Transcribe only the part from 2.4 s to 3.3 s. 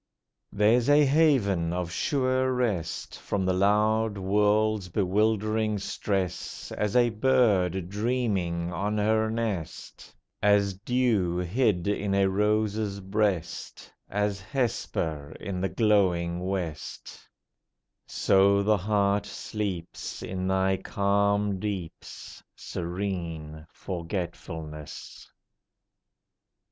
rest